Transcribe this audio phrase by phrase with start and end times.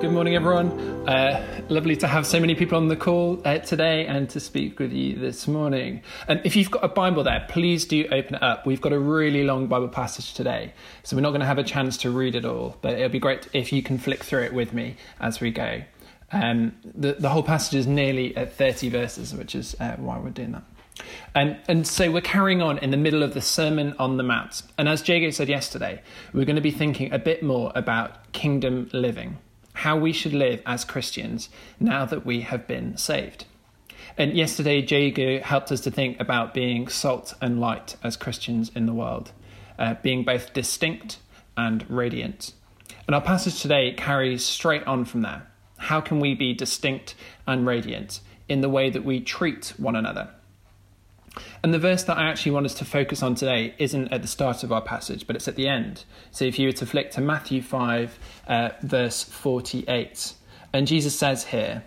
[0.00, 0.70] Good morning, everyone.
[1.08, 4.78] Uh, lovely to have so many people on the call uh, today and to speak
[4.78, 6.02] with you this morning.
[6.28, 8.64] And if you've got a Bible there, please do open it up.
[8.64, 11.64] We've got a really long Bible passage today, so we're not going to have a
[11.64, 14.54] chance to read it all, but it'll be great if you can flick through it
[14.54, 15.82] with me as we go.
[16.30, 20.30] Um, the, the whole passage is nearly at 30 verses, which is uh, why we're
[20.30, 20.62] doing that.
[21.34, 24.62] And, and so we're carrying on in the middle of the Sermon on the Mount.
[24.78, 26.00] And as Jago said yesterday,
[26.32, 29.38] we're going to be thinking a bit more about kingdom living
[29.78, 31.48] how we should live as Christians
[31.78, 33.44] now that we have been saved.
[34.16, 38.86] And yesterday, Jago helped us to think about being salt and light as Christians in
[38.86, 39.30] the world,
[39.78, 41.18] uh, being both distinct
[41.56, 42.54] and radiant.
[43.06, 45.46] And our passage today carries straight on from there.
[45.76, 47.14] How can we be distinct
[47.46, 50.30] and radiant in the way that we treat one another?
[51.62, 54.28] And the verse that I actually want us to focus on today isn't at the
[54.28, 56.04] start of our passage, but it's at the end.
[56.30, 60.34] So if you were to flick to Matthew 5, uh, verse 48,
[60.72, 61.84] and Jesus says here,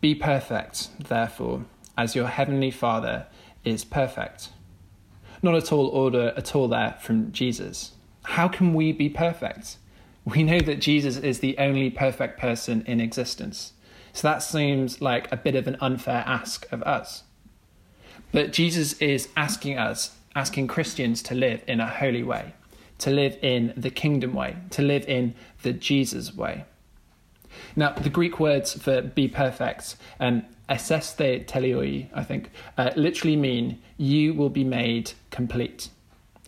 [0.00, 1.64] Be perfect, therefore,
[1.96, 3.26] as your heavenly Father
[3.64, 4.50] is perfect.
[5.42, 7.92] Not at all order at all there from Jesus.
[8.24, 9.76] How can we be perfect?
[10.24, 13.72] We know that Jesus is the only perfect person in existence.
[14.14, 17.24] So that seems like a bit of an unfair ask of us.
[18.34, 22.52] But Jesus is asking us, asking Christians to live in a holy way,
[22.98, 26.64] to live in the kingdom way, to live in the Jesus way.
[27.76, 33.80] Now, the Greek words for be perfect, um, eseste teleoi, I think, uh, literally mean
[33.98, 35.90] you will be made complete.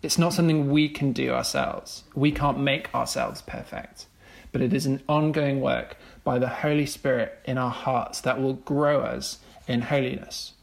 [0.02, 2.02] It's not something we can do ourselves.
[2.16, 4.06] We can't make ourselves perfect.
[4.50, 8.54] But it is an ongoing work by the Holy Spirit in our hearts that will
[8.54, 9.38] grow us
[9.68, 10.54] in holiness.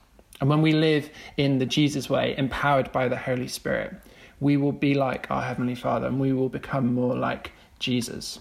[0.44, 3.94] And when we live in the Jesus way, empowered by the Holy Spirit,
[4.42, 8.40] we will be like our Heavenly Father and we will become more like Jesus.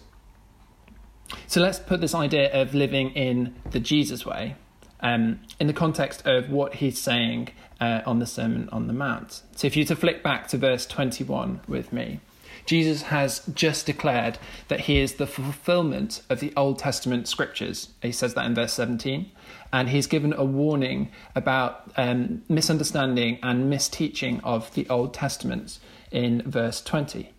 [1.47, 4.57] So let's put this idea of living in the Jesus way
[4.99, 9.43] um, in the context of what he's saying uh, on the Sermon on the Mount.
[9.55, 12.19] So if you to flick back to verse 21 with me,
[12.65, 17.89] Jesus has just declared that he is the fulfillment of the Old Testament scriptures.
[18.01, 19.31] He says that in verse 17
[19.73, 25.79] and he's given a warning about um, misunderstanding and misteaching of the Old Testament
[26.11, 27.31] in verse 20.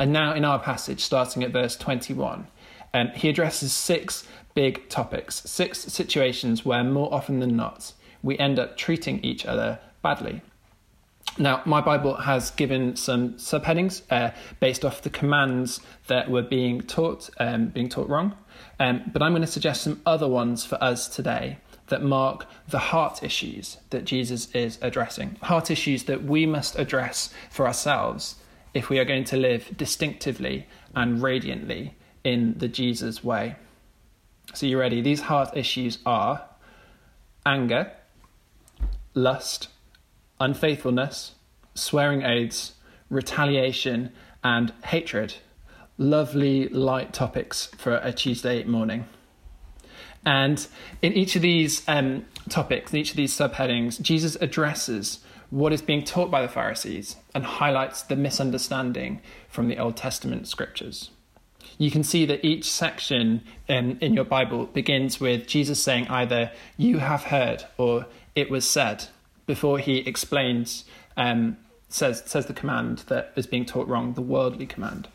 [0.00, 2.46] And now, in our passage, starting at verse 21,
[2.92, 7.92] um, he addresses six big topics, six situations where more often than not
[8.22, 10.42] we end up treating each other badly.
[11.38, 16.80] Now, my Bible has given some subheadings uh, based off the commands that were being
[16.80, 18.36] taught, um, being taught wrong,
[18.80, 22.78] um, but I'm going to suggest some other ones for us today that mark the
[22.78, 25.36] heart issues that Jesus is addressing.
[25.42, 28.36] Heart issues that we must address for ourselves
[28.74, 31.94] if we are going to live distinctively and radiantly
[32.24, 33.56] in the Jesus way.
[34.54, 35.00] So, you ready?
[35.00, 36.44] These heart issues are
[37.46, 37.92] anger,
[39.14, 39.68] lust,
[40.40, 41.32] unfaithfulness,
[41.74, 42.74] swearing oaths,
[43.10, 44.12] retaliation,
[44.44, 45.34] and hatred.
[45.96, 49.06] Lovely light topics for a Tuesday morning.
[50.24, 50.66] And
[51.02, 55.80] in each of these um, topics, in each of these subheadings, Jesus addresses what is
[55.80, 61.10] being taught by the Pharisees and highlights the misunderstanding from the Old Testament scriptures.
[61.78, 66.50] You can see that each section in, in your Bible begins with Jesus saying either,
[66.76, 69.06] You have heard, or It was said,
[69.48, 70.84] before he explains,
[71.16, 71.56] um,
[71.88, 75.08] says, says the command that is being taught wrong, the worldly command.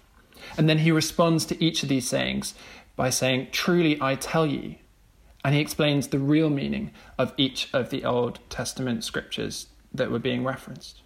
[0.57, 2.56] And then he responds to each of these sayings
[2.95, 4.75] by saying, Truly I tell you,
[5.45, 10.19] and he explains the real meaning of each of the Old Testament scriptures that were
[10.19, 11.01] being referenced.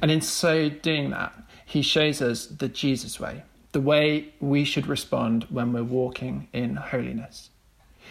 [0.00, 1.34] And in so doing that,
[1.66, 3.42] he shows us the Jesus way,
[3.72, 7.50] the way we should respond when we're walking in holiness.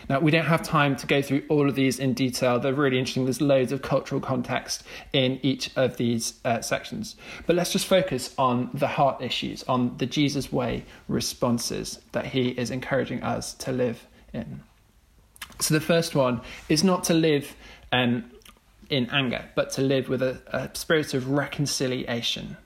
[0.10, 2.60] Now, we don't have time to go through all of these in detail.
[2.60, 3.26] They're really interesting.
[3.26, 4.84] There's loads of cultural context
[5.14, 7.16] in each of these uh, sections.
[7.46, 12.50] But let's just focus on the heart issues, on the Jesus way responses that he
[12.50, 14.62] is encouraging us to live in.
[15.60, 17.56] So the first one is not to live
[17.92, 18.32] um,
[18.90, 22.58] in anger, but to live with a, a spirit of reconciliation.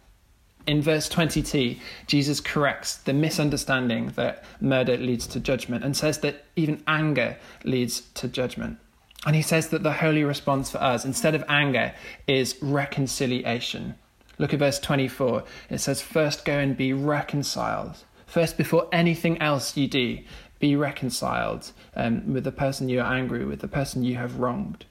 [0.68, 1.76] In verse 22,
[2.08, 8.02] Jesus corrects the misunderstanding that murder leads to judgment and says that even anger leads
[8.16, 8.80] to judgment.
[9.26, 11.94] And he says that the holy response for us, instead of anger,
[12.28, 13.96] is reconciliation.
[14.38, 15.44] Look at verse 24.
[15.70, 18.04] It says, First go and be reconciled.
[18.26, 20.20] First, before anything else you do,
[20.60, 24.86] be reconciled um, with the person you are angry with, the person you have wronged.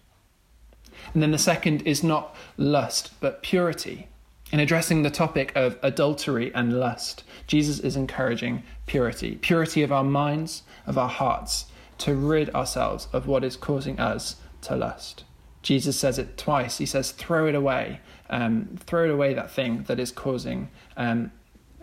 [1.12, 4.08] And then the second is not lust, but purity.
[4.54, 10.04] In addressing the topic of adultery and lust, Jesus is encouraging purity purity of our
[10.04, 11.66] minds, of our hearts,
[11.98, 15.24] to rid ourselves of what is causing us to lust.
[15.62, 16.78] Jesus says it twice.
[16.78, 17.98] He says, throw it away,
[18.30, 21.32] um, throw it away, that thing that is causing, um,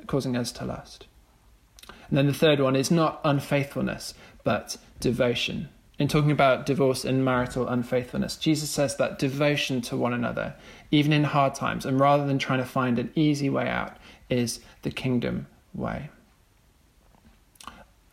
[0.08, 1.08] causing us to lust.
[2.08, 4.14] And then the third one is not unfaithfulness,
[4.46, 5.68] but devotion.
[6.02, 10.56] In talking about divorce and marital unfaithfulness, Jesus says that devotion to one another,
[10.90, 14.62] even in hard times, and rather than trying to find an easy way out, is
[14.82, 15.46] the kingdom
[15.76, 16.10] way.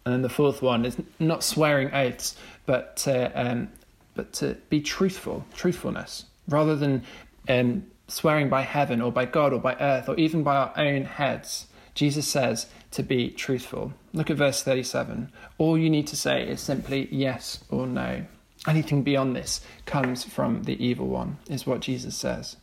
[0.04, 2.36] And then the fourth one is not swearing oaths,
[2.66, 3.70] but to, um,
[4.14, 7.02] but to be truthful, truthfulness, rather than
[7.48, 11.04] um, swearing by heaven or by God or by earth or even by our own
[11.04, 11.68] heads.
[11.94, 13.92] Jesus says to be truthful.
[14.12, 15.30] Look at verse 37.
[15.58, 18.24] All you need to say is simply yes or no.
[18.66, 22.56] Anything beyond this comes from the evil one, is what Jesus says.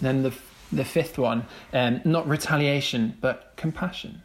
[0.00, 0.32] Then the,
[0.70, 4.22] the fifth one, um, not retaliation, but compassion.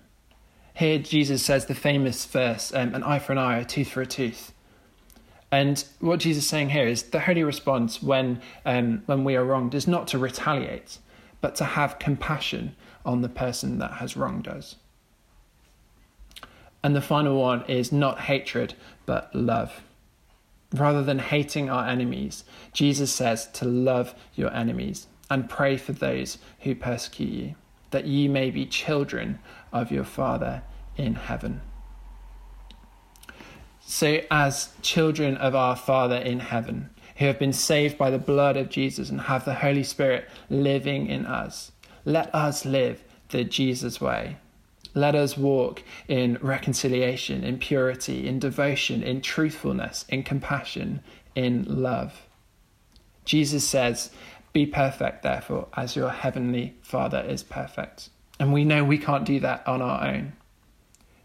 [0.75, 4.01] Here, Jesus says the famous verse, um, an eye for an eye, a tooth for
[4.01, 4.53] a tooth.
[5.51, 9.45] And what Jesus is saying here is the holy response when, um, when we are
[9.45, 10.97] wronged is not to retaliate,
[11.41, 14.75] but to have compassion on the person that has wronged us.
[16.83, 18.73] And the final one is not hatred,
[19.05, 19.81] but love.
[20.73, 26.39] Rather than hating our enemies, Jesus says to love your enemies and pray for those
[26.59, 27.55] who persecute you,
[27.91, 29.39] that ye may be children
[29.71, 30.63] of your Father
[30.97, 31.61] in heaven.
[33.85, 38.57] So, as children of our Father in heaven, who have been saved by the blood
[38.57, 41.71] of Jesus and have the Holy Spirit living in us,
[42.05, 44.37] let us live the Jesus way.
[44.93, 51.01] Let us walk in reconciliation, in purity, in devotion, in truthfulness, in compassion,
[51.35, 52.27] in love.
[53.25, 54.11] Jesus says,
[54.51, 58.09] Be perfect, therefore, as your heavenly Father is perfect.
[58.39, 60.33] And we know we can't do that on our own.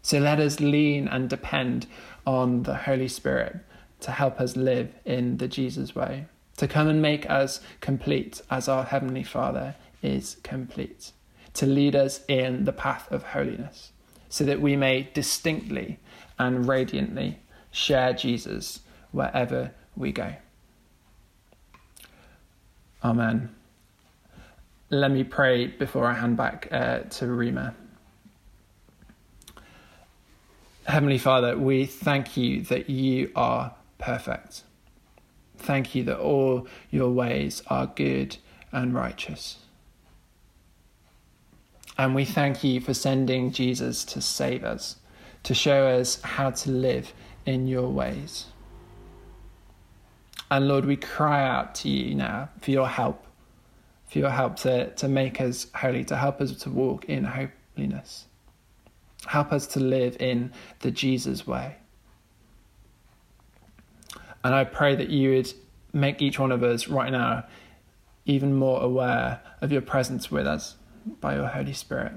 [0.01, 1.85] So let us lean and depend
[2.25, 3.57] on the Holy Spirit
[3.99, 6.25] to help us live in the Jesus way,
[6.57, 11.11] to come and make us complete as our Heavenly Father is complete,
[11.53, 13.91] to lead us in the path of holiness,
[14.29, 15.99] so that we may distinctly
[16.37, 17.39] and radiantly
[17.71, 18.81] share Jesus
[19.11, 20.33] wherever we go.
[23.03, 23.55] Amen.
[24.89, 27.75] Let me pray before I hand back uh, to Rima.
[30.85, 34.63] Heavenly Father, we thank you that you are perfect.
[35.57, 38.37] Thank you that all your ways are good
[38.71, 39.59] and righteous.
[41.99, 44.95] And we thank you for sending Jesus to save us,
[45.43, 47.11] to show us how to live
[47.45, 48.45] in your ways.
[50.49, 53.25] And Lord, we cry out to you now for your help,
[54.07, 58.27] for your help to, to make us holy, to help us to walk in holiness.
[59.25, 61.75] Help us to live in the Jesus way.
[64.45, 65.53] And I pray that you would
[65.91, 67.45] make each one of us right now
[68.25, 70.77] even more aware of your presence with us
[71.19, 72.13] by your Holy Spirit.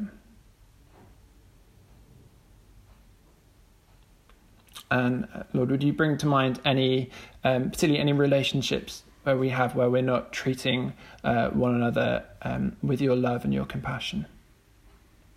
[4.91, 7.11] And uh, Lord, would you bring to mind any,
[7.45, 10.93] um, particularly any relationships where we have where we're not treating
[11.25, 14.27] uh, one another um, with your love and your compassion?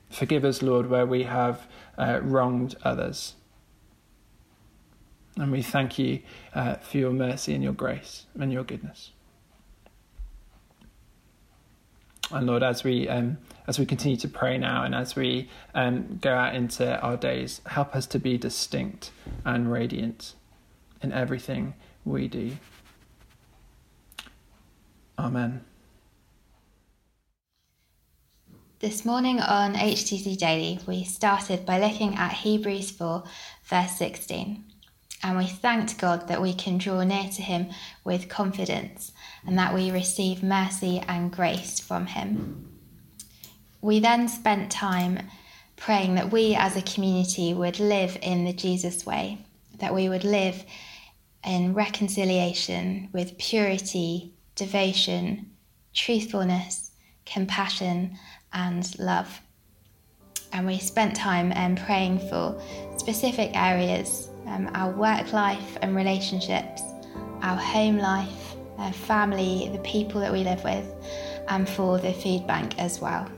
[0.09, 3.35] Forgive us, Lord, where we have uh, wronged others.
[5.37, 6.19] And we thank you
[6.53, 9.11] uh, for your mercy and your grace and your goodness.
[12.32, 16.17] And Lord, as we um, as we continue to pray now, and as we um,
[16.22, 19.12] go out into our days, help us to be distinct
[19.44, 20.34] and radiant
[21.01, 22.58] in everything we do.
[25.17, 25.63] Amen.
[28.79, 33.24] This morning on HTC Daily, we started by looking at Hebrews 4,
[33.63, 34.63] verse 16.
[35.24, 37.67] And we thanked God that we can draw near to Him
[38.03, 39.12] with confidence
[39.45, 42.69] and that we receive mercy and grace from Him.
[43.81, 45.19] We then spent time
[45.75, 49.45] praying that we as a community would live in the Jesus way,
[49.79, 50.63] that we would live
[51.45, 55.51] in reconciliation with purity, devotion,
[55.93, 56.91] truthfulness,
[57.25, 58.17] compassion,
[58.53, 59.41] and love.
[60.51, 62.60] And we spent time um, praying for
[62.98, 66.81] specific areas um, our work life and relationships,
[67.41, 70.85] our home life, our family, the people that we live with,
[71.47, 73.29] and for the food bank as well.